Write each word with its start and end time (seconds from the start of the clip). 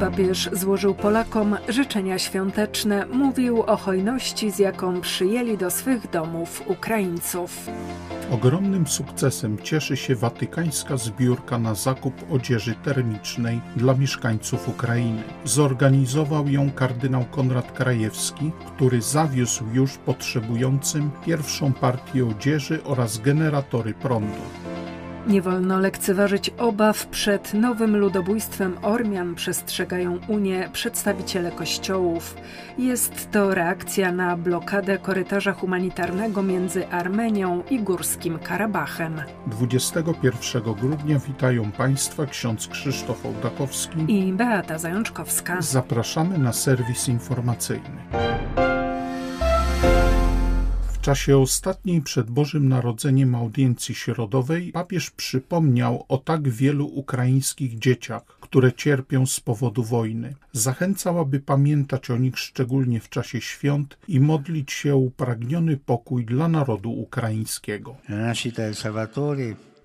Papież 0.00 0.48
złożył 0.52 0.94
Polakom 0.94 1.56
życzenia 1.68 2.18
świąteczne, 2.18 3.06
mówił 3.06 3.62
o 3.62 3.76
hojności, 3.76 4.50
z 4.50 4.58
jaką 4.58 5.00
przyjęli 5.00 5.58
do 5.58 5.70
swych 5.70 6.10
domów 6.10 6.62
Ukraińców. 6.66 7.66
Ogromnym 8.30 8.86
sukcesem 8.86 9.58
cieszy 9.58 9.96
się 9.96 10.16
watykańska 10.16 10.96
zbiórka 10.96 11.58
na 11.58 11.74
zakup 11.74 12.14
odzieży 12.30 12.74
termicznej 12.74 13.60
dla 13.76 13.94
mieszkańców 13.94 14.68
Ukrainy. 14.68 15.22
Zorganizował 15.44 16.48
ją 16.48 16.70
kardynał 16.70 17.24
Konrad 17.24 17.72
Krajewski, 17.72 18.52
który 18.66 19.02
zawiózł 19.02 19.64
już 19.72 19.98
potrzebującym 19.98 21.10
pierwszą 21.26 21.72
partię 21.72 22.26
odzieży 22.26 22.84
oraz 22.84 23.18
generatory 23.18 23.94
prądu. 23.94 24.42
Nie 25.26 25.42
wolno 25.42 25.78
lekceważyć 25.78 26.50
obaw 26.58 27.06
przed 27.06 27.54
nowym 27.54 27.96
ludobójstwem 27.96 28.76
Ormian, 28.82 29.34
przestrzegają 29.34 30.18
Unię 30.28 30.68
przedstawiciele 30.72 31.52
kościołów. 31.52 32.36
Jest 32.78 33.30
to 33.30 33.54
reakcja 33.54 34.12
na 34.12 34.36
blokadę 34.36 34.98
korytarza 34.98 35.52
humanitarnego 35.52 36.42
między 36.42 36.88
Armenią 36.88 37.62
i 37.70 37.80
Górskim 37.80 38.38
Karabachem. 38.38 39.22
21 39.46 40.62
grudnia 40.62 41.18
witają 41.18 41.72
Państwa 41.72 42.26
ksiądz 42.26 42.68
Krzysztof 42.68 43.26
Ołdakowski 43.26 43.98
i 44.08 44.32
Beata 44.32 44.78
Zajączkowska. 44.78 45.56
Zapraszamy 45.60 46.38
na 46.38 46.52
serwis 46.52 47.08
informacyjny. 47.08 48.00
W 51.00 51.02
czasie 51.02 51.38
ostatniej 51.38 52.02
przed 52.02 52.30
Bożym 52.30 52.68
Narodzeniem 52.68 53.34
audiencji 53.34 53.94
środowej 53.94 54.72
papież 54.72 55.10
przypomniał 55.10 56.04
o 56.08 56.18
tak 56.18 56.48
wielu 56.48 56.86
ukraińskich 56.86 57.78
dzieciach, 57.78 58.22
które 58.40 58.72
cierpią 58.72 59.26
z 59.26 59.40
powodu 59.40 59.82
wojny. 59.84 60.34
Zachęcał, 60.52 61.18
aby 61.18 61.40
pamiętać 61.40 62.10
o 62.10 62.16
nich 62.16 62.38
szczególnie 62.38 63.00
w 63.00 63.08
czasie 63.08 63.40
świąt 63.40 63.98
i 64.08 64.20
modlić 64.20 64.72
się 64.72 64.94
o 64.94 64.98
upragniony 64.98 65.76
pokój 65.76 66.24
dla 66.24 66.48
narodu 66.48 66.92
ukraińskiego. 66.92 67.96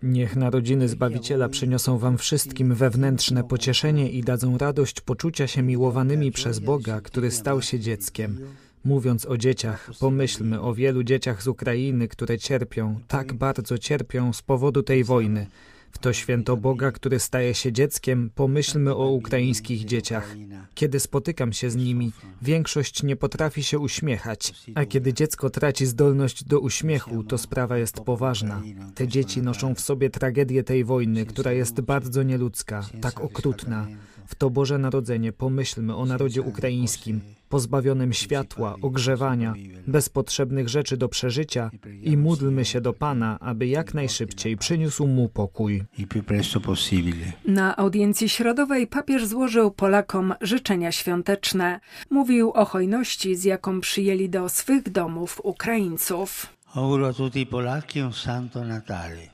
Niech 0.03 0.35
narodziny 0.35 0.89
Zbawiciela 0.89 1.49
przyniosą 1.49 1.97
wam 1.97 2.17
wszystkim 2.17 2.75
wewnętrzne 2.75 3.43
pocieszenie 3.43 4.09
i 4.09 4.23
dadzą 4.23 4.57
radość 4.57 5.01
poczucia 5.01 5.47
się 5.47 5.61
miłowanymi 5.61 6.31
przez 6.31 6.59
Boga, 6.59 7.01
który 7.01 7.31
stał 7.31 7.61
się 7.61 7.79
dzieckiem. 7.79 8.39
Mówiąc 8.85 9.25
o 9.25 9.37
dzieciach, 9.37 9.89
pomyślmy 9.99 10.61
o 10.61 10.73
wielu 10.73 11.03
dzieciach 11.03 11.43
z 11.43 11.47
Ukrainy, 11.47 12.07
które 12.07 12.37
cierpią, 12.37 12.99
tak 13.07 13.33
bardzo 13.33 13.77
cierpią 13.77 14.33
z 14.33 14.41
powodu 14.41 14.83
tej 14.83 15.03
wojny. 15.03 15.47
W 15.91 15.97
to 15.97 16.13
święto 16.13 16.57
Boga, 16.57 16.91
który 16.91 17.19
staje 17.19 17.53
się 17.53 17.71
dzieckiem, 17.71 18.29
pomyślmy 18.35 18.95
o 18.95 19.09
ukraińskich 19.11 19.85
dzieciach. 19.85 20.35
Kiedy 20.73 20.99
spotykam 20.99 21.53
się 21.53 21.69
z 21.69 21.75
nimi, 21.75 22.11
większość 22.41 23.03
nie 23.03 23.15
potrafi 23.15 23.63
się 23.63 23.79
uśmiechać, 23.79 24.53
a 24.75 24.85
kiedy 24.85 25.13
dziecko 25.13 25.49
traci 25.49 25.85
zdolność 25.85 26.43
do 26.43 26.59
uśmiechu, 26.59 27.23
to 27.23 27.37
sprawa 27.37 27.77
jest 27.77 27.99
poważna. 27.99 28.61
Te 28.95 29.07
dzieci 29.07 29.41
noszą 29.41 29.75
w 29.75 29.81
sobie 29.81 30.09
tragedię 30.09 30.63
tej 30.63 30.83
wojny, 30.83 31.25
która 31.25 31.51
jest 31.51 31.81
bardzo 31.81 32.23
nieludzka, 32.23 32.85
tak 33.01 33.21
okrutna. 33.21 33.87
W 34.27 34.35
to 34.35 34.49
Boże 34.49 34.77
Narodzenie 34.77 35.31
pomyślmy 35.31 35.95
o 35.95 36.05
narodzie 36.05 36.41
ukraińskim, 36.41 37.21
pozbawionym 37.49 38.13
światła, 38.13 38.75
ogrzewania, 38.81 39.53
bez 39.87 40.09
potrzebnych 40.09 40.69
rzeczy 40.69 40.97
do 40.97 41.09
przeżycia 41.09 41.71
i 42.01 42.17
módlmy 42.17 42.65
się 42.65 42.81
do 42.81 42.93
Pana, 42.93 43.39
aby 43.39 43.67
jak 43.67 43.93
najszybciej 43.93 44.57
przyniósł 44.57 45.07
mu 45.07 45.29
pokój. 45.29 45.83
Na 47.45 47.75
audiencji 47.77 48.29
środowej 48.29 48.87
papież 48.87 49.25
złożył 49.25 49.71
Polakom 49.71 50.33
życzenia 50.41 50.91
świąteczne. 50.91 51.79
Mówił 52.09 52.51
o 52.51 52.65
hojności, 52.65 53.35
z 53.35 53.43
jaką 53.43 53.81
przyjęli 53.81 54.29
do 54.29 54.49
swych 54.49 54.89
domów 54.89 55.41
Ukraińców. 55.43 56.54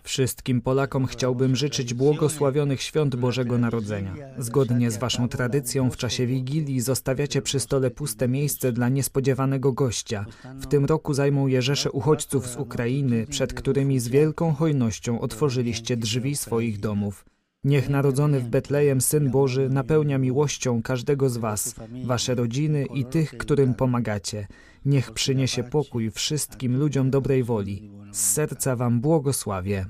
Wszystkim 0.04 0.62
Polakom 0.62 1.06
chciałbym 1.06 1.56
życzyć 1.56 1.94
błogosławionych 1.94 2.82
świąt 2.82 3.16
Bożego 3.16 3.58
Narodzenia. 3.58 4.14
Zgodnie 4.38 4.92
z 4.92 4.98
Waszą 4.98 5.28
tradycją 5.28 5.90
w 5.90 5.98
czasie 5.98 6.28
Wigilii 6.28 6.82
zostawiacie 6.82 7.42
przy 7.42 7.60
stole 7.60 7.92
puste 7.92 8.28
miejsce 8.28 8.72
dla 8.72 8.90
niespodziewanego 8.90 9.72
gościa. 9.72 10.26
W 10.60 10.68
tym 10.68 10.86
roku 10.86 11.14
zajmą 11.14 11.48
je 11.48 11.62
rzesze 11.62 11.92
uchodźców 11.92 12.48
z 12.48 12.56
Ukrainy, 12.58 13.28
przed 13.30 13.54
którymi 13.54 14.00
z 14.00 14.08
wielką 14.08 14.54
hojnością 14.54 15.22
otworzyliście 15.22 15.98
drzwi 15.98 16.36
swoich 16.36 16.80
domów. 16.80 17.26
Niech 17.64 17.90
narodzony 17.90 18.40
w 18.40 18.48
Betlejem 18.48 19.02
Syn 19.02 19.32
Boży 19.32 19.70
napełnia 19.70 20.18
miłością 20.18 20.82
każdego 20.82 21.30
z 21.30 21.38
Was, 21.38 21.76
Wasze 22.04 22.36
rodziny 22.36 22.86
i 22.94 23.06
tych, 23.06 23.38
którym 23.38 23.74
pomagacie. 23.74 24.48
Niech 24.86 25.12
przyniesie 25.12 25.64
pokój 25.64 26.12
wszystkim 26.12 26.78
ludziom 26.78 27.10
dobrej 27.10 27.44
woli. 27.44 27.92
Z 28.12 28.20
serca 28.20 28.76
Wam 28.76 29.02
błogosławię. 29.02 29.86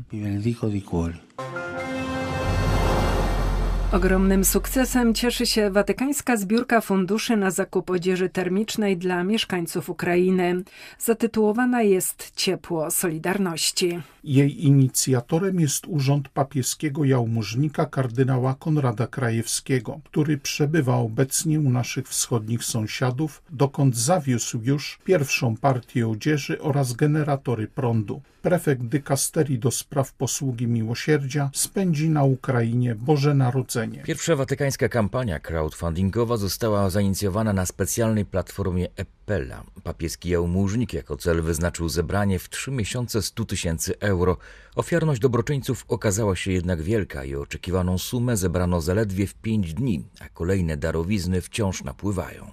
Ogromnym 3.91 4.45
sukcesem 4.45 5.13
cieszy 5.13 5.45
się 5.45 5.71
watykańska 5.71 6.37
zbiórka 6.37 6.81
funduszy 6.81 7.37
na 7.37 7.51
zakup 7.51 7.89
odzieży 7.89 8.29
termicznej 8.29 8.97
dla 8.97 9.23
mieszkańców 9.23 9.89
Ukrainy. 9.89 10.63
Zatytułowana 10.99 11.81
jest 11.81 12.31
Ciepło 12.35 12.91
Solidarności. 12.91 13.99
Jej 14.23 14.65
inicjatorem 14.65 15.59
jest 15.59 15.87
Urząd 15.87 16.29
Papieskiego 16.29 17.05
Jałmużnika 17.05 17.85
kardynała 17.85 18.55
Konrada 18.59 19.07
Krajewskiego, 19.07 19.99
który 20.03 20.37
przebywa 20.37 20.95
obecnie 20.95 21.59
u 21.59 21.69
naszych 21.69 22.07
wschodnich 22.07 22.63
sąsiadów, 22.63 23.43
dokąd 23.49 23.97
zawiózł 23.97 24.59
już 24.63 24.99
pierwszą 25.03 25.57
partię 25.57 26.07
odzieży 26.07 26.61
oraz 26.61 26.93
generatory 26.93 27.67
prądu. 27.67 28.21
Prefekt 28.41 28.81
dykasterii 28.81 29.59
do 29.59 29.71
spraw 29.71 30.13
posługi 30.13 30.67
miłosierdzia 30.67 31.49
spędzi 31.53 32.09
na 32.09 32.23
Ukrainie 32.23 32.95
Boże 32.95 33.33
Narodzenie. 33.33 33.80
Pierwsza 34.03 34.35
watykańska 34.35 34.89
kampania 34.89 35.39
crowdfundingowa 35.39 36.37
została 36.37 36.89
zainicjowana 36.89 37.53
na 37.53 37.65
specjalnej 37.65 38.25
platformie 38.25 38.87
Epella. 38.95 39.63
Papieski 39.83 40.29
jałmużnik 40.29 40.93
jako 40.93 41.17
cel 41.17 41.41
wyznaczył 41.41 41.89
zebranie 41.89 42.39
w 42.39 42.49
trzy 42.49 42.71
miesiące 42.71 43.21
100 43.21 43.45
tysięcy 43.45 43.99
euro. 43.99 44.37
Ofiarność 44.75 45.21
dobroczyńców 45.21 45.85
okazała 45.87 46.35
się 46.35 46.51
jednak 46.51 46.81
wielka 46.81 47.23
i 47.25 47.35
oczekiwaną 47.35 47.97
sumę 47.97 48.37
zebrano 48.37 48.81
zaledwie 48.81 49.27
w 49.27 49.33
pięć 49.33 49.73
dni, 49.73 50.03
a 50.19 50.29
kolejne 50.29 50.77
darowizny 50.77 51.41
wciąż 51.41 51.83
napływają. 51.83 52.51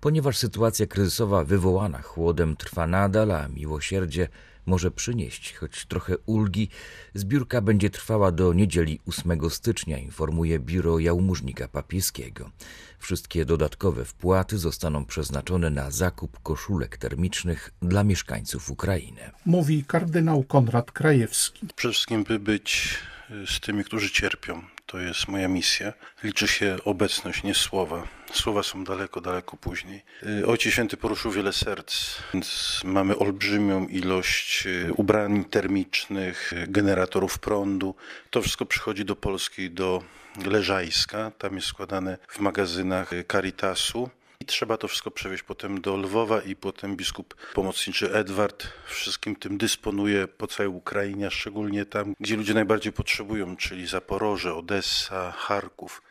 Ponieważ 0.00 0.38
sytuacja 0.38 0.86
kryzysowa 0.86 1.44
wywołana 1.44 2.02
chłodem 2.02 2.56
trwa 2.56 2.86
nadal, 2.86 3.30
a 3.30 3.48
miłosierdzie 3.48 4.28
może 4.66 4.90
przynieść 4.90 5.54
choć 5.54 5.84
trochę 5.84 6.18
ulgi. 6.26 6.68
Zbiórka 7.14 7.60
będzie 7.60 7.90
trwała 7.90 8.32
do 8.32 8.52
niedzieli 8.52 9.00
8 9.06 9.50
stycznia, 9.50 9.98
informuje 9.98 10.58
biuro 10.58 10.98
jałmużnika 10.98 11.68
papieskiego. 11.68 12.50
Wszystkie 12.98 13.44
dodatkowe 13.44 14.04
wpłaty 14.04 14.58
zostaną 14.58 15.04
przeznaczone 15.04 15.70
na 15.70 15.90
zakup 15.90 16.42
koszulek 16.42 16.96
termicznych 16.96 17.70
dla 17.82 18.04
mieszkańców 18.04 18.70
Ukrainy. 18.70 19.20
Mówi 19.46 19.84
kardynał 19.84 20.42
Konrad 20.42 20.92
Krajewski. 20.92 21.66
Przede 21.76 21.92
wszystkim, 21.92 22.24
by 22.24 22.38
być 22.38 22.98
z 23.46 23.60
tymi, 23.60 23.84
którzy 23.84 24.10
cierpią. 24.10 24.62
To 24.86 24.98
jest 24.98 25.28
moja 25.28 25.48
misja. 25.48 25.92
Liczy 26.24 26.48
się 26.48 26.76
obecność, 26.84 27.42
nie 27.42 27.54
słowa. 27.54 28.08
Słowa 28.32 28.62
są 28.62 28.84
daleko, 28.84 29.20
daleko 29.20 29.56
później. 29.56 30.02
Ojciec 30.46 30.72
Święty 30.72 30.96
poruszył 30.96 31.30
wiele 31.30 31.52
serc, 31.52 32.16
więc 32.34 32.80
mamy 32.84 33.18
olbrzymią 33.18 33.86
ilość 33.86 34.64
ubrań 34.96 35.44
termicznych, 35.44 36.52
generatorów 36.68 37.38
prądu. 37.38 37.94
To 38.30 38.42
wszystko 38.42 38.66
przychodzi 38.66 39.04
do 39.04 39.16
Polski, 39.16 39.70
do 39.70 40.02
Leżajska. 40.46 41.30
Tam 41.38 41.54
jest 41.56 41.66
składane 41.66 42.18
w 42.28 42.38
magazynach 42.38 43.10
Caritasu. 43.32 44.10
I 44.42 44.44
trzeba 44.44 44.76
to 44.76 44.88
wszystko 44.88 45.10
przewieźć 45.10 45.42
potem 45.42 45.80
do 45.80 45.96
Lwowa 45.96 46.40
i 46.40 46.56
potem 46.56 46.96
biskup 46.96 47.34
pomocniczy 47.54 48.14
Edward 48.14 48.68
wszystkim 48.86 49.36
tym 49.36 49.58
dysponuje 49.58 50.28
po 50.28 50.46
całej 50.46 50.72
Ukrainie, 50.72 51.30
szczególnie 51.30 51.86
tam, 51.86 52.14
gdzie 52.20 52.36
ludzie 52.36 52.54
najbardziej 52.54 52.92
potrzebują, 52.92 53.56
czyli 53.56 53.86
Zaporoże, 53.86 54.54
Odessa, 54.54 55.32
Charków. 55.32 56.02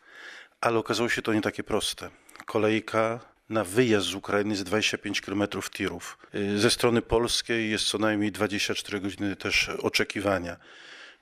Ale 0.60 0.78
okazało 0.78 1.08
się 1.08 1.22
to 1.22 1.34
nie 1.34 1.40
takie 1.40 1.62
proste. 1.62 2.10
Kolejka 2.46 3.20
na 3.48 3.64
wyjazd 3.64 4.06
z 4.06 4.14
Ukrainy 4.14 4.50
jest 4.50 4.62
25 4.62 5.20
km 5.20 5.44
tirów. 5.72 6.18
Ze 6.56 6.70
strony 6.70 7.02
polskiej 7.02 7.70
jest 7.70 7.84
co 7.84 7.98
najmniej 7.98 8.32
24 8.32 9.00
godziny 9.00 9.36
też 9.36 9.68
oczekiwania. 9.68 10.56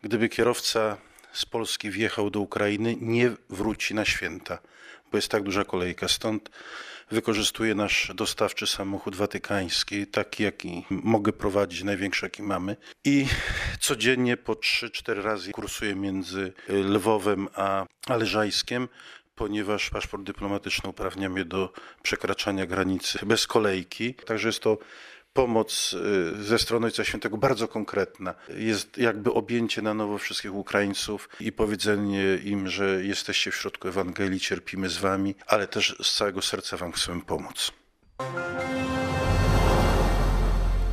Gdyby 0.02 0.28
kierowca 0.28 0.96
z 1.32 1.46
Polski 1.46 1.90
wjechał 1.90 2.30
do 2.30 2.40
Ukrainy, 2.40 2.96
nie 3.00 3.30
wróci 3.50 3.94
na 3.94 4.04
święta, 4.04 4.58
bo 5.12 5.18
jest 5.18 5.28
tak 5.28 5.42
duża 5.42 5.64
kolejka. 5.64 6.08
Stąd 6.08 6.50
wykorzystuję 7.10 7.74
nasz 7.74 8.12
dostawczy 8.14 8.66
samochód 8.66 9.16
watykański, 9.16 10.06
taki 10.06 10.42
jaki 10.42 10.84
mogę 10.90 11.32
prowadzić, 11.32 11.82
największy 11.82 12.26
jaki 12.26 12.42
mamy. 12.42 12.76
I 13.04 13.26
codziennie 13.80 14.36
po 14.36 14.52
3-4 14.52 15.22
razy 15.22 15.52
kursuję 15.52 15.94
między 15.94 16.52
Lwowem 16.68 17.48
a 17.54 17.86
Ależajskiem 18.06 18.88
ponieważ 19.40 19.90
paszport 19.90 20.22
dyplomatyczny 20.22 20.90
uprawnia 20.90 21.28
mnie 21.28 21.44
do 21.44 21.72
przekraczania 22.02 22.66
granicy 22.66 23.18
bez 23.26 23.46
kolejki. 23.46 24.14
Także 24.14 24.48
jest 24.48 24.60
to 24.60 24.78
pomoc 25.32 25.92
y, 26.38 26.44
ze 26.44 26.58
strony 26.58 26.86
Ojca 26.86 27.04
Świętego 27.04 27.36
bardzo 27.36 27.68
konkretna. 27.68 28.34
Jest 28.48 28.98
jakby 28.98 29.32
objęcie 29.32 29.82
na 29.82 29.94
nowo 29.94 30.18
wszystkich 30.18 30.54
Ukraińców 30.54 31.28
i 31.40 31.52
powiedzenie 31.52 32.36
im, 32.44 32.68
że 32.68 33.04
jesteście 33.04 33.50
w 33.50 33.56
środku 33.56 33.88
Ewangelii, 33.88 34.40
cierpimy 34.40 34.88
z 34.88 34.98
wami, 34.98 35.34
ale 35.46 35.66
też 35.66 35.96
z 36.02 36.14
całego 36.14 36.42
serca 36.42 36.76
wam 36.76 36.92
chcemy 36.92 37.20
pomóc. 37.20 37.72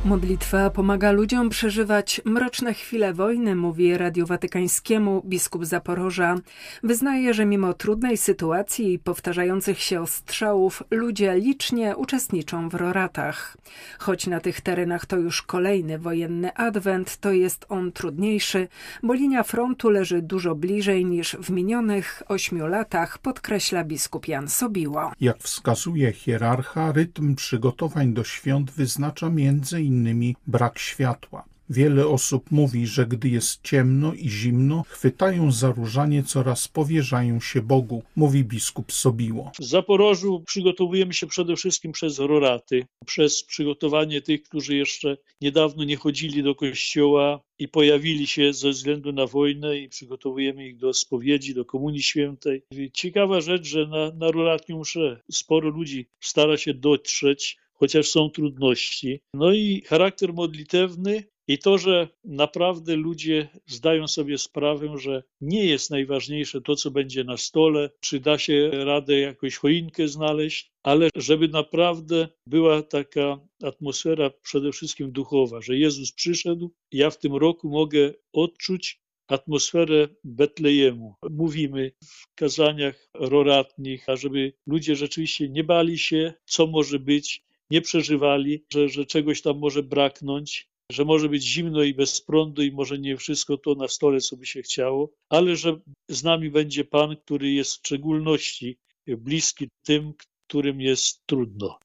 Modlitwa 0.04 0.70
pomaga 0.70 1.12
ludziom 1.12 1.48
przeżywać 1.48 2.20
mroczne 2.24 2.74
chwile 2.74 3.14
wojny, 3.14 3.56
mówi 3.56 3.98
Radiu 3.98 4.26
Watykańskiemu 4.26 5.22
biskup 5.26 5.64
Zaporoża. 5.64 6.36
Wyznaje, 6.82 7.34
że 7.34 7.44
mimo 7.44 7.74
trudnej 7.74 8.16
sytuacji 8.16 8.92
i 8.92 8.98
powtarzających 8.98 9.80
się 9.80 10.00
ostrzałów, 10.00 10.82
ludzie 10.90 11.34
licznie 11.34 11.96
uczestniczą 11.96 12.68
w 12.68 12.74
roratach. 12.74 13.56
Choć 13.98 14.26
na 14.26 14.40
tych 14.40 14.60
terenach 14.60 15.06
to 15.06 15.16
już 15.16 15.42
kolejny 15.42 15.98
wojenny 15.98 16.54
adwent, 16.54 17.16
to 17.16 17.32
jest 17.32 17.66
on 17.68 17.92
trudniejszy, 17.92 18.68
bo 19.02 19.14
linia 19.14 19.42
frontu 19.42 19.90
leży 19.90 20.22
dużo 20.22 20.54
bliżej 20.54 21.04
niż 21.04 21.36
w 21.36 21.50
minionych 21.50 22.22
ośmiu 22.28 22.66
latach, 22.66 23.18
podkreśla 23.18 23.84
biskup 23.84 24.28
Jan 24.28 24.48
Sobiło. 24.48 25.12
Jak 25.20 25.38
wskazuje 25.38 26.12
hierarcha, 26.12 26.92
rytm 26.92 27.34
przygotowań 27.34 28.12
do 28.12 28.24
świąt 28.24 28.70
wyznacza 28.70 29.30
między 29.30 29.87
innymi 29.88 30.36
brak 30.46 30.78
światła. 30.78 31.44
Wiele 31.70 32.06
osób 32.06 32.50
mówi, 32.50 32.86
że 32.86 33.06
gdy 33.06 33.28
jest 33.28 33.62
ciemno 33.62 34.14
i 34.14 34.28
zimno, 34.28 34.84
chwytają 34.88 35.52
za 35.52 35.72
różaniec 35.72 36.36
oraz 36.36 36.68
powierzają 36.68 37.40
się 37.40 37.62
Bogu, 37.62 38.02
mówi 38.16 38.44
biskup 38.44 38.92
Sobiło. 38.92 39.52
W 39.60 39.64
Zaporożu 39.64 40.42
przygotowujemy 40.46 41.14
się 41.14 41.26
przede 41.26 41.56
wszystkim 41.56 41.92
przez 41.92 42.18
roraty, 42.18 42.86
przez 43.06 43.44
przygotowanie 43.44 44.22
tych, 44.22 44.42
którzy 44.42 44.76
jeszcze 44.76 45.16
niedawno 45.40 45.84
nie 45.84 45.96
chodzili 45.96 46.42
do 46.42 46.54
kościoła 46.54 47.40
i 47.58 47.68
pojawili 47.68 48.26
się 48.26 48.52
ze 48.52 48.70
względu 48.70 49.12
na 49.12 49.26
wojnę 49.26 49.78
i 49.78 49.88
przygotowujemy 49.88 50.68
ich 50.68 50.76
do 50.76 50.94
spowiedzi, 50.94 51.54
do 51.54 51.64
Komunii 51.64 52.02
Świętej. 52.02 52.62
Ciekawa 52.92 53.40
rzecz, 53.40 53.66
że 53.66 53.86
na, 53.86 54.10
na 54.10 54.30
roratnią 54.30 54.80
mszę 54.80 55.20
sporo 55.30 55.68
ludzi 55.68 56.06
stara 56.20 56.56
się 56.56 56.74
dotrzeć, 56.74 57.58
chociaż 57.80 58.08
są 58.08 58.30
trudności. 58.30 59.20
No 59.34 59.52
i 59.52 59.82
charakter 59.86 60.34
modlitewny 60.34 61.24
i 61.48 61.58
to, 61.58 61.78
że 61.78 62.08
naprawdę 62.24 62.96
ludzie 62.96 63.48
zdają 63.66 64.08
sobie 64.08 64.38
sprawę, 64.38 64.98
że 64.98 65.22
nie 65.40 65.64
jest 65.64 65.90
najważniejsze 65.90 66.60
to, 66.60 66.76
co 66.76 66.90
będzie 66.90 67.24
na 67.24 67.36
stole, 67.36 67.90
czy 68.00 68.20
da 68.20 68.38
się 68.38 68.70
radę 68.72 69.18
jakąś 69.18 69.56
choinkę 69.56 70.08
znaleźć, 70.08 70.70
ale 70.82 71.10
żeby 71.16 71.48
naprawdę 71.48 72.28
była 72.46 72.82
taka 72.82 73.40
atmosfera 73.62 74.30
przede 74.42 74.72
wszystkim 74.72 75.12
duchowa, 75.12 75.60
że 75.60 75.76
Jezus 75.76 76.12
przyszedł. 76.12 76.70
Ja 76.92 77.10
w 77.10 77.18
tym 77.18 77.36
roku 77.36 77.70
mogę 77.70 78.14
odczuć 78.32 79.00
atmosferę 79.28 80.08
Betlejemu. 80.24 81.14
Mówimy 81.30 81.92
w 82.04 82.34
kazaniach 82.34 83.08
roratnich, 83.14 84.06
żeby 84.14 84.52
ludzie 84.66 84.96
rzeczywiście 84.96 85.48
nie 85.48 85.64
bali 85.64 85.98
się, 85.98 86.34
co 86.46 86.66
może 86.66 86.98
być, 86.98 87.47
nie 87.70 87.80
przeżywali, 87.80 88.64
że, 88.72 88.88
że 88.88 89.06
czegoś 89.06 89.42
tam 89.42 89.58
może 89.58 89.82
braknąć, 89.82 90.68
że 90.92 91.04
może 91.04 91.28
być 91.28 91.44
zimno 91.44 91.82
i 91.82 91.94
bez 91.94 92.20
prądu 92.20 92.62
i 92.62 92.72
może 92.72 92.98
nie 92.98 93.16
wszystko 93.16 93.58
to 93.58 93.74
na 93.74 93.88
stole, 93.88 94.20
co 94.20 94.36
by 94.36 94.46
się 94.46 94.62
chciało, 94.62 95.10
ale 95.28 95.56
że 95.56 95.80
z 96.08 96.24
nami 96.24 96.50
będzie 96.50 96.84
Pan, 96.84 97.16
który 97.16 97.52
jest 97.52 97.72
w 97.72 97.78
szczególności 97.78 98.78
bliski 99.06 99.68
tym, 99.86 100.12
którym 100.46 100.80
jest 100.80 101.26
trudno. 101.26 101.78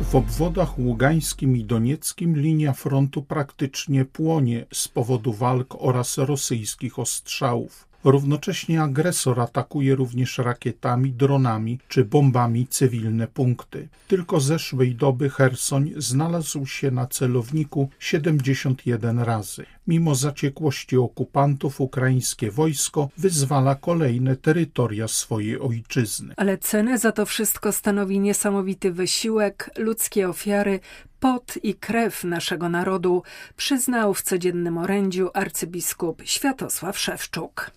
W 0.00 0.14
obwodach 0.14 0.78
ługańskim 0.78 1.56
i 1.56 1.64
donieckim 1.64 2.36
linia 2.36 2.72
frontu 2.72 3.22
praktycznie 3.22 4.04
płonie 4.04 4.66
z 4.72 4.88
powodu 4.88 5.32
walk 5.32 5.74
oraz 5.78 6.18
rosyjskich 6.18 6.98
ostrzałów. 6.98 7.89
Równocześnie 8.04 8.82
agresor 8.82 9.40
atakuje 9.40 9.94
również 9.94 10.38
rakietami, 10.38 11.12
dronami 11.12 11.78
czy 11.88 12.04
bombami 12.04 12.66
cywilne 12.66 13.26
punkty. 13.26 13.88
Tylko 14.08 14.40
zeszłej 14.40 14.94
doby 14.94 15.30
Hersoń 15.30 15.92
znalazł 15.96 16.66
się 16.66 16.90
na 16.90 17.06
celowniku 17.06 17.90
71 17.98 19.18
razy. 19.18 19.64
Mimo 19.90 20.14
zaciekłości 20.14 20.96
okupantów, 20.96 21.80
ukraińskie 21.80 22.50
wojsko 22.50 23.08
wyzwala 23.18 23.74
kolejne 23.74 24.36
terytoria 24.36 25.08
swojej 25.08 25.60
ojczyzny. 25.60 26.34
Ale 26.36 26.58
cenę 26.58 26.98
za 26.98 27.12
to 27.12 27.26
wszystko 27.26 27.72
stanowi 27.72 28.20
niesamowity 28.20 28.92
wysiłek, 28.92 29.70
ludzkie 29.78 30.28
ofiary, 30.28 30.80
pot 31.20 31.54
i 31.62 31.74
krew 31.74 32.24
naszego 32.24 32.68
narodu, 32.68 33.22
przyznał 33.56 34.14
w 34.14 34.22
codziennym 34.22 34.78
orędziu 34.78 35.30
arcybiskup 35.34 36.22
Światosław 36.24 36.98
Szewczuk. 36.98 37.70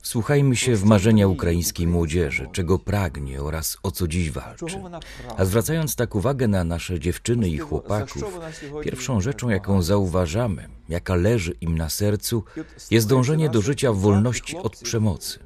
Wsłuchajmy 0.00 0.56
się 0.56 0.76
w 0.76 0.84
marzenia 0.84 1.28
ukraińskiej 1.28 1.86
młodzieży, 1.86 2.46
czego 2.52 2.78
pragnie 2.78 3.42
oraz 3.42 3.76
o 3.82 3.90
co 3.90 4.08
dziś 4.08 4.30
walczy. 4.30 4.80
A 5.36 5.44
zwracając 5.44 5.96
tak 5.96 6.14
uwagę 6.14 6.48
na 6.48 6.64
nasze 6.64 7.00
dziewczyny 7.00 7.48
i 7.48 7.58
chłopaków, 7.58 8.38
pierwszą 8.84 9.20
rzeczą, 9.20 9.48
jaką 9.48 9.82
zauważamy, 10.32 10.68
jaka 10.88 11.14
leży 11.14 11.54
im 11.60 11.78
na 11.78 11.88
sercu, 11.88 12.44
jest 12.90 13.08
dążenie 13.08 13.50
do 13.50 13.62
życia 13.62 13.92
w 13.92 13.98
wolności 13.98 14.56
od 14.56 14.76
przemocy. 14.76 15.38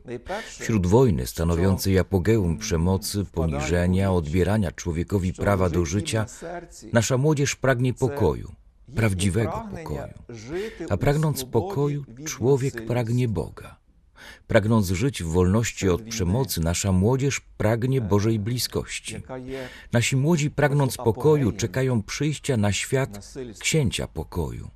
Wśród 0.58 0.86
wojny 0.86 1.26
stanowiącej 1.26 1.98
apogeum 1.98 2.58
przemocy, 2.58 3.24
poniżenia, 3.32 4.12
odbierania 4.12 4.72
człowiekowi 4.72 5.32
prawa 5.32 5.70
do 5.70 5.84
życia, 5.84 6.26
nasza 6.92 7.16
młodzież 7.18 7.56
pragnie 7.56 7.94
pokoju 7.94 8.52
prawdziwego 8.94 9.64
pokoju. 9.70 10.12
A 10.90 10.96
pragnąc 10.96 11.44
pokoju, 11.44 12.04
człowiek 12.24 12.86
pragnie 12.86 13.28
Boga. 13.28 13.76
Pragnąc 14.46 14.86
żyć 14.90 15.22
w 15.22 15.26
wolności 15.26 15.88
od 15.88 16.02
przemocy, 16.02 16.60
nasza 16.60 16.92
młodzież 16.92 17.40
pragnie 17.56 18.00
Bożej 18.00 18.38
bliskości. 18.38 19.16
Nasi 19.92 20.16
młodzi, 20.16 20.50
pragnąc 20.50 20.96
pokoju, 20.96 21.52
czekają 21.52 22.02
przyjścia 22.02 22.56
na 22.56 22.72
świat 22.72 23.34
księcia 23.58 24.06
pokoju. 24.06 24.75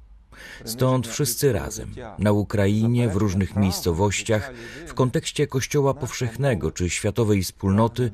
Stąd 0.64 1.08
wszyscy 1.08 1.52
razem, 1.52 1.94
na 2.18 2.32
Ukrainie, 2.32 3.08
w 3.08 3.16
różnych 3.16 3.56
miejscowościach, 3.56 4.52
w 4.86 4.94
kontekście 4.94 5.46
Kościoła 5.46 5.94
Powszechnego 5.94 6.70
czy 6.70 6.90
światowej 6.90 7.42
wspólnoty, 7.42 8.10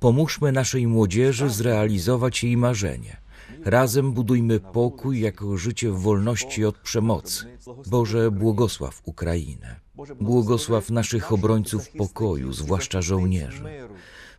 pomóżmy 0.00 0.52
naszej 0.52 0.86
młodzieży 0.86 1.50
zrealizować 1.50 2.44
jej 2.44 2.56
marzenie– 2.56 3.16
Razem 3.66 4.12
budujmy 4.12 4.60
pokój 4.60 5.20
jako 5.20 5.56
życie 5.56 5.90
w 5.90 6.00
wolności 6.00 6.64
od 6.64 6.78
przemocy. 6.78 7.58
Boże, 7.86 8.30
błogosław 8.30 9.02
Ukrainę. 9.04 9.80
Błogosław 10.20 10.90
naszych 10.90 11.32
obrońców 11.32 11.90
pokoju, 11.90 12.52
zwłaszcza 12.52 13.02
żołnierzy. 13.02 13.64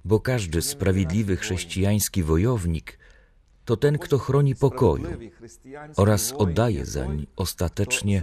Bo 0.05 0.19
każdy 0.19 0.61
sprawiedliwy 0.61 1.37
chrześcijański 1.37 2.23
wojownik 2.23 2.99
to 3.67 3.77
ten, 3.77 3.97
kto 3.97 4.17
chroni 4.17 4.55
pokoju 4.55 5.07
oraz 5.97 6.31
oddaje 6.31 6.85
zań 6.85 7.27
ostatecznie 7.35 8.21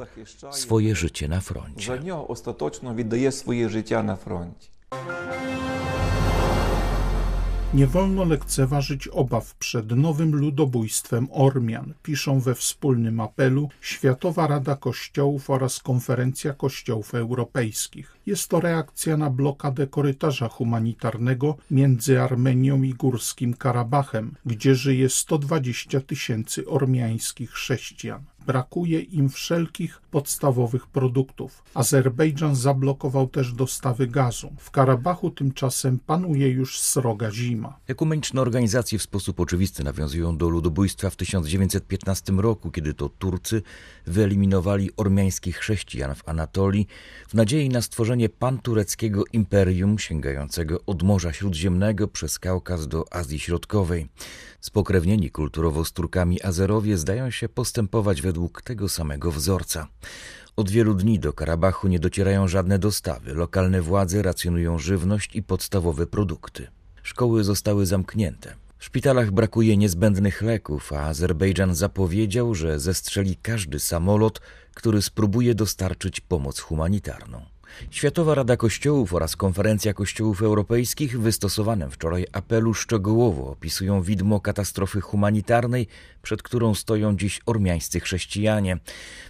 swoje 0.51 0.97
życie 0.97 1.29
na 1.29 1.41
froncie. 1.41 2.01
Ostatecznie 2.29 2.93
wydaje 2.95 3.33
swoje 3.33 3.69
życie 3.69 4.03
na 4.03 4.17
froncie. 4.17 4.69
Nie 7.75 7.87
wolno 7.87 8.25
lekceważyć 8.25 9.09
obaw 9.09 9.55
przed 9.55 9.91
nowym 9.91 10.35
ludobójstwem 10.35 11.29
Ormian, 11.31 11.95
piszą 12.03 12.41
we 12.41 12.55
wspólnym 12.55 13.21
apelu 13.21 13.69
Światowa 13.81 14.47
Rada 14.47 14.77
Kościołów 14.77 15.51
oraz 15.51 15.81
Konferencja 15.81 16.53
Kościołów 16.53 17.15
Europejskich. 17.15 18.17
Jest 18.27 18.49
to 18.49 18.61
reakcja 18.61 19.17
na 19.17 19.31
blokadę 19.31 19.87
korytarza 19.87 20.49
humanitarnego 20.49 21.57
między 21.71 22.21
Armenią 22.21 22.83
i 22.83 22.95
Górskim 22.95 23.55
Karabachem, 23.55 24.35
gdzie 24.47 24.75
żyje 24.75 25.09
120 25.09 26.01
tysięcy 26.01 26.67
ormiańskich 26.67 27.51
chrześcijan. 27.51 28.25
Brakuje 28.47 29.01
im 29.01 29.29
wszelkich 29.29 30.01
podstawowych 30.11 30.87
produktów. 30.87 31.63
Azerbejdżan 31.75 32.57
zablokował 32.57 33.29
też 33.29 33.53
dostawy 33.53 34.07
gazu. 34.07 34.53
W 34.59 34.71
Karabachu 34.71 35.31
tymczasem 35.31 35.99
panuje 36.07 36.49
już 36.49 36.81
sroga 36.81 37.31
zima. 37.31 37.79
Ekumeniczne 37.87 38.41
organizacje 38.41 38.99
w 38.99 39.03
sposób 39.03 39.41
oczywisty 39.41 39.85
nawiązują 39.85 40.37
do 40.37 40.49
ludobójstwa 40.49 41.11
w 41.11 41.17
1915 41.17 42.33
roku, 42.33 42.71
kiedy 42.71 42.95
to 42.95 43.09
Turcy 43.09 43.63
wyeliminowali 44.07 44.91
ormiańskich 44.97 45.57
chrześcijan 45.57 46.15
w 46.15 46.29
Anatolii 46.29 46.87
w 47.29 47.35
nadziei 47.35 47.69
na 47.69 47.83
stworzenie 47.83 48.29
pantureckiego 48.29 49.25
imperium 49.33 49.99
sięgającego 49.99 50.81
od 50.87 51.03
Morza 51.03 51.33
Śródziemnego 51.33 52.09
przez 52.09 52.39
Kaukaz 52.39 52.89
do 52.89 53.05
Azji 53.13 53.39
Środkowej. 53.39 54.09
Spokrewnieni 54.61 55.31
kulturowo 55.31 55.85
z 55.85 55.93
Turkami 55.93 56.43
Azerowie 56.43 56.99
zdają 56.99 57.31
się 57.31 57.49
postępować 57.49 58.23
według 58.23 58.34
tego 58.65 58.89
samego 58.89 59.33
wzorca. 59.33 59.89
Od 60.57 60.71
wielu 60.71 60.95
dni 60.95 61.19
do 61.19 61.33
Karabachu 61.33 61.89
nie 61.89 61.99
docierają 61.99 62.49
żadne 62.49 62.79
dostawy. 62.79 63.35
Lokalne 63.35 63.83
władze 63.83 64.23
racjonują 64.23 64.79
żywność 64.79 65.37
i 65.37 65.43
podstawowe 65.43 66.07
produkty. 66.07 66.67
Szkoły 67.03 67.45
zostały 67.45 67.87
zamknięte. 67.87 68.55
W 68.79 68.85
szpitalach 68.85 69.31
brakuje 69.31 69.77
niezbędnych 69.77 70.43
leków, 70.43 70.93
a 70.93 71.01
Azerbejdżan 71.01 71.75
zapowiedział, 71.75 72.55
że 72.55 72.81
zestrzeli 72.81 73.37
każdy 73.37 73.81
samolot, 73.81 74.41
który 74.75 75.03
spróbuje 75.03 75.55
dostarczyć 75.55 76.21
pomoc 76.21 76.61
humanitarną. 76.61 77.54
Światowa 77.91 78.35
Rada 78.35 78.57
Kościołów 78.57 79.15
oraz 79.15 79.37
Konferencja 79.37 79.95
Kościołów 79.95 80.43
Europejskich 80.43 81.21
wystosowanym 81.21 81.91
wczoraj 81.91 82.27
apelu 82.33 82.75
szczegółowo 82.75 83.51
opisują 83.51 84.03
widmo 84.03 84.41
katastrofy 84.41 85.01
humanitarnej, 85.01 85.87
przed 86.23 86.43
którą 86.43 86.75
stoją 86.75 87.17
dziś 87.17 87.41
ormiańscy 87.47 88.01
chrześcijanie. 88.01 88.79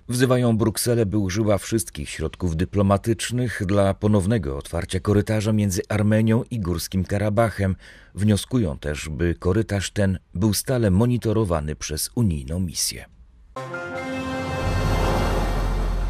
Wzywają 0.09 0.57
Brukselę, 0.57 1.07
by 1.07 1.19
użyła 1.19 1.59
wszystkich 1.59 2.11
środków 2.11 2.57
dyplomatycznych 2.57 3.63
dla 3.67 3.95
ponownego 3.95 4.59
otwarcia 4.59 5.01
korytarza 5.01 5.53
między 5.53 5.83
Armenią 5.89 6.45
i 6.51 6.61
Górskim 6.61 7.05
Karabachem. 7.05 7.77
Wnioskują 8.15 8.79
też, 8.79 9.09
by 9.09 9.35
korytarz 9.35 9.91
ten 9.91 10.19
był 10.35 10.55
stale 10.55 10.91
monitorowany 10.91 11.77
przez 11.77 12.11
unijną 12.15 12.61
misję. 12.61 13.05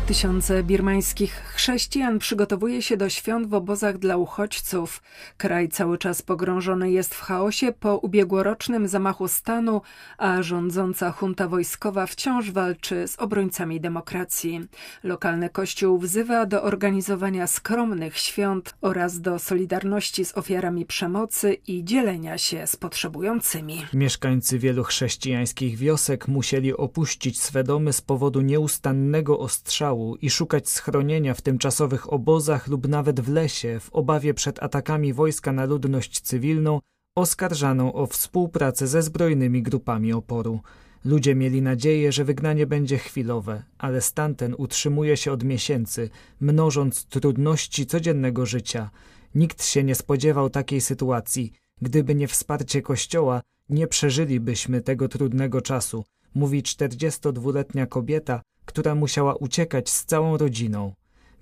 Tysiące 0.06 0.62
birmańskich 0.62 1.32
chrześcijan 1.32 2.18
przygotowuje 2.18 2.82
się 2.82 2.96
do 2.96 3.08
świąt 3.08 3.48
w 3.48 3.54
obozach 3.54 3.98
dla 3.98 4.16
uchodźców. 4.16 5.02
Kraj 5.36 5.68
cały 5.68 5.98
czas 5.98 6.22
pogrążony 6.22 6.90
jest 6.90 7.14
w 7.14 7.20
chaosie 7.20 7.72
po 7.72 7.96
ubiegłorocznym 7.96 8.88
zamachu 8.88 9.28
stanu, 9.28 9.82
a 10.18 10.42
rządząca 10.42 11.14
junta 11.22 11.48
wojskowa 11.48 12.06
wciąż 12.06 12.50
walczy 12.50 13.08
z 13.08 13.18
obrońcami 13.18 13.80
demokracji. 13.80 14.60
Lokalny 15.02 15.50
kościół 15.50 15.98
wzywa 15.98 16.46
do 16.46 16.62
organizowania 16.62 17.46
skromnych 17.46 18.18
świąt 18.18 18.74
oraz 18.80 19.20
do 19.20 19.38
solidarności 19.38 20.24
z 20.24 20.38
ofiarami 20.38 20.86
przemocy 20.86 21.56
i 21.66 21.84
dzielenia 21.84 22.38
się 22.38 22.66
z 22.66 22.76
potrzebującymi. 22.76 23.86
Mieszkańcy 23.94 24.58
wielu 24.58 24.84
chrześcijańskich 24.84 25.78
wiosek 25.78 26.28
musieli 26.28 26.76
opuścić 26.76 27.40
swe 27.40 27.64
domy 27.64 27.92
z 27.92 28.00
powodu 28.00 28.40
nieustannego 28.40 29.38
ostrzału 29.38 29.93
i 30.20 30.30
szukać 30.30 30.68
schronienia 30.68 31.34
w 31.34 31.42
tymczasowych 31.42 32.12
obozach 32.12 32.68
lub 32.68 32.88
nawet 32.88 33.20
w 33.20 33.28
lesie 33.28 33.80
w 33.80 33.90
obawie 33.92 34.34
przed 34.34 34.62
atakami 34.62 35.12
wojska 35.12 35.52
na 35.52 35.64
ludność 35.64 36.20
cywilną 36.20 36.80
oskarżaną 37.16 37.92
o 37.92 38.06
współpracę 38.06 38.86
ze 38.86 39.02
zbrojnymi 39.02 39.62
grupami 39.62 40.12
oporu. 40.12 40.60
Ludzie 41.04 41.34
mieli 41.34 41.62
nadzieję, 41.62 42.12
że 42.12 42.24
wygnanie 42.24 42.66
będzie 42.66 42.98
chwilowe, 42.98 43.62
ale 43.78 44.00
stan 44.00 44.34
ten 44.34 44.54
utrzymuje 44.58 45.16
się 45.16 45.32
od 45.32 45.44
miesięcy, 45.44 46.10
mnożąc 46.40 47.04
trudności 47.04 47.86
codziennego 47.86 48.46
życia. 48.46 48.90
Nikt 49.34 49.64
się 49.64 49.84
nie 49.84 49.94
spodziewał 49.94 50.50
takiej 50.50 50.80
sytuacji. 50.80 51.52
Gdyby 51.82 52.14
nie 52.14 52.28
wsparcie 52.28 52.82
Kościoła, 52.82 53.40
nie 53.68 53.86
przeżylibyśmy 53.86 54.80
tego 54.80 55.08
trudnego 55.08 55.60
czasu, 55.60 56.04
mówi 56.34 56.62
42-letnia 56.62 57.86
kobieta, 57.86 58.42
która 58.64 58.94
musiała 58.94 59.34
uciekać 59.34 59.90
z 59.90 60.04
całą 60.04 60.36
rodziną. 60.36 60.92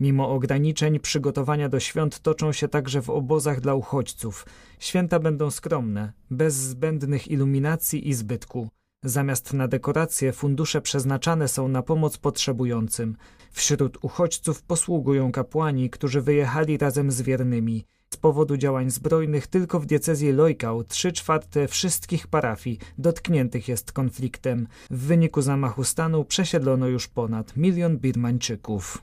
Mimo 0.01 0.31
ograniczeń, 0.31 1.01
przygotowania 1.01 1.69
do 1.69 1.81
świąt 1.81 2.21
toczą 2.21 2.53
się 2.53 2.69
także 2.69 3.03
w 3.03 3.11
obozach 3.11 3.61
dla 3.61 3.75
uchodźców. 3.75 4.47
Święta 4.79 5.19
będą 5.19 5.51
skromne, 5.51 6.13
bez 6.31 6.55
zbędnych 6.55 7.29
iluminacji 7.29 8.09
i 8.09 8.15
zbytku. 8.15 8.69
Zamiast 9.05 9.53
na 9.53 9.69
dekoracje 9.69 10.33
fundusze 10.33 10.81
przeznaczane 10.81 11.49
są 11.49 11.69
na 11.69 11.83
pomoc 11.83 12.19
potrzebującym. 12.19 13.17
Wśród 13.51 13.99
uchodźców 14.03 14.63
posługują 14.63 15.33
kapłani, 15.33 15.91
którzy 15.91 16.23
wyjechali 16.23 16.79
razem 16.79 17.11
z 17.11 17.23
wiernymi. 17.23 17.85
Z 18.13 18.17
powodu 18.17 18.57
działań 18.57 18.91
zbrojnych 18.91 19.47
tylko 19.47 19.81
w 19.81 19.87
diecezji 19.87 20.33
Lojkał 20.33 20.85
trzy 20.85 21.13
czwarte 21.13 21.69
wszystkich 21.69 22.27
parafii 22.27 22.79
dotkniętych 22.99 23.69
jest 23.69 23.93
konfliktem. 23.93 24.67
W 24.91 24.99
wyniku 24.99 25.43
zamachu 25.43 25.85
stanu 25.85 26.25
przesiedlono 26.25 26.87
już 26.87 27.09
ponad 27.09 27.57
milion 27.57 27.99
Birmańczyków. 27.99 29.03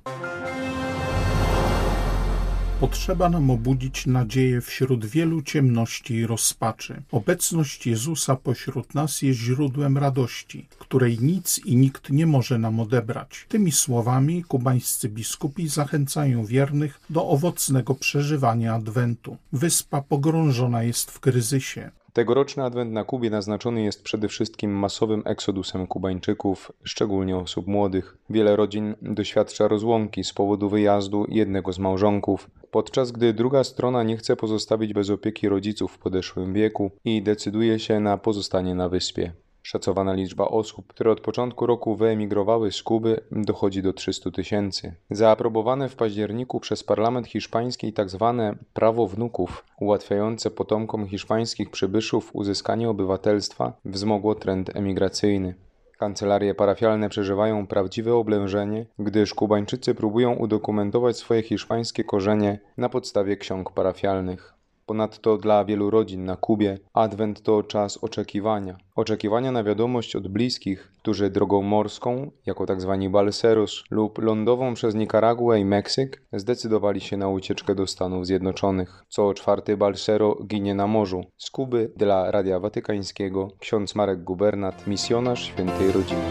Potrzeba 2.79 3.29
nam 3.29 3.51
obudzić 3.51 4.05
nadzieję 4.05 4.61
wśród 4.61 5.05
wielu 5.05 5.41
ciemności 5.41 6.13
i 6.13 6.27
rozpaczy. 6.27 7.01
Obecność 7.11 7.87
Jezusa 7.87 8.35
pośród 8.35 8.95
nas 8.95 9.21
jest 9.21 9.39
źródłem 9.39 9.97
radości, 9.97 10.67
której 10.79 11.19
nic 11.19 11.61
i 11.65 11.75
nikt 11.75 12.09
nie 12.09 12.27
może 12.27 12.57
nam 12.57 12.79
odebrać. 12.79 13.45
Tymi 13.49 13.71
słowami 13.71 14.43
kubańscy 14.43 15.09
biskupi 15.09 15.67
zachęcają 15.67 16.45
wiernych 16.45 17.01
do 17.09 17.27
owocnego 17.27 17.95
przeżywania 17.95 18.73
Adwentu. 18.73 19.37
Wyspa 19.53 20.01
pogrążona 20.01 20.83
jest 20.83 21.11
w 21.11 21.19
kryzysie. 21.19 21.91
Tegoroczny 22.13 22.63
adwent 22.63 22.91
na 22.91 23.03
Kubie 23.03 23.29
naznaczony 23.29 23.83
jest 23.83 24.03
przede 24.03 24.27
wszystkim 24.27 24.71
masowym 24.71 25.21
eksodusem 25.25 25.87
Kubańczyków, 25.87 26.71
szczególnie 26.83 27.37
osób 27.37 27.67
młodych. 27.67 28.17
Wiele 28.29 28.55
rodzin 28.55 28.95
doświadcza 29.01 29.67
rozłąki 29.67 30.23
z 30.23 30.33
powodu 30.33 30.69
wyjazdu 30.69 31.25
jednego 31.29 31.73
z 31.73 31.79
małżonków, 31.79 32.49
podczas 32.71 33.11
gdy 33.11 33.33
druga 33.33 33.63
strona 33.63 34.03
nie 34.03 34.17
chce 34.17 34.35
pozostawić 34.35 34.93
bez 34.93 35.09
opieki 35.09 35.49
rodziców 35.49 35.91
w 35.91 35.97
podeszłym 35.97 36.53
wieku 36.53 36.91
i 37.05 37.21
decyduje 37.21 37.79
się 37.79 37.99
na 37.99 38.17
pozostanie 38.17 38.75
na 38.75 38.89
wyspie. 38.89 39.31
Szacowana 39.69 40.13
liczba 40.13 40.47
osób, 40.47 40.87
które 40.87 41.11
od 41.11 41.21
początku 41.21 41.65
roku 41.65 41.95
wyemigrowały 41.95 42.71
z 42.71 42.83
Kuby, 42.83 43.21
dochodzi 43.31 43.81
do 43.81 43.93
300 43.93 44.31
tysięcy. 44.31 44.93
Zaaprobowane 45.09 45.89
w 45.89 45.95
październiku 45.95 46.59
przez 46.59 46.83
parlament 46.83 47.27
hiszpański 47.27 47.93
tzw. 47.93 48.35
Tak 48.37 48.65
prawo 48.73 49.07
wnuków, 49.07 49.65
ułatwiające 49.79 50.51
potomkom 50.51 51.07
hiszpańskich 51.07 51.69
przybyszów 51.69 52.29
uzyskanie 52.35 52.89
obywatelstwa, 52.89 53.73
wzmogło 53.85 54.35
trend 54.35 54.75
emigracyjny. 54.75 55.55
Kancelarie 55.97 56.55
parafialne 56.55 57.09
przeżywają 57.09 57.67
prawdziwe 57.67 58.15
oblężenie, 58.15 58.85
gdyż 58.99 59.33
Kubańczycy 59.33 59.95
próbują 59.95 60.33
udokumentować 60.33 61.17
swoje 61.17 61.43
hiszpańskie 61.43 62.03
korzenie 62.03 62.59
na 62.77 62.89
podstawie 62.89 63.37
ksiąg 63.37 63.71
parafialnych. 63.71 64.58
Ponadto 64.89 65.37
dla 65.37 65.65
wielu 65.65 65.89
rodzin 65.89 66.25
na 66.25 66.35
Kubie 66.35 66.77
Adwent 66.93 67.41
to 67.41 67.63
czas 67.63 67.97
oczekiwania. 67.97 68.77
Oczekiwania 68.95 69.51
na 69.51 69.63
wiadomość 69.63 70.15
od 70.15 70.27
bliskich, 70.27 70.91
którzy 71.01 71.29
drogą 71.29 71.61
morską, 71.61 72.31
jako 72.45 72.65
tzw. 72.65 72.97
Tak 73.01 73.11
balseros, 73.11 73.83
lub 73.91 74.17
lądową 74.17 74.73
przez 74.73 74.95
Nikaraguę 74.95 75.59
i 75.59 75.65
Meksyk, 75.65 76.21
zdecydowali 76.33 77.01
się 77.01 77.17
na 77.17 77.29
ucieczkę 77.29 77.75
do 77.75 77.87
Stanów 77.87 78.25
Zjednoczonych. 78.25 79.03
Co 79.09 79.33
czwarty 79.33 79.77
balsero 79.77 80.35
ginie 80.47 80.75
na 80.75 80.87
morzu. 80.87 81.23
Z 81.37 81.49
Kuby 81.49 81.91
dla 81.95 82.31
Radia 82.31 82.59
Watykańskiego 82.59 83.47
ksiądz 83.59 83.95
Marek 83.95 84.23
Gubernat, 84.23 84.87
misjonarz 84.87 85.43
świętej 85.43 85.91
rodziny. 85.91 86.21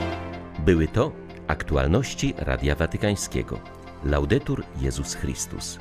Były 0.65 0.89
to 0.89 1.13
aktualności 1.47 2.35
Radia 2.39 2.75
Watykańskiego. 2.75 3.59
Laudetur 4.05 4.65
Jezus 4.81 5.15
Chrystus. 5.15 5.79